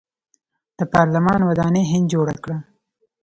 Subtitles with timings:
[0.77, 2.57] د پارلمان ودانۍ هند جوړه کړه.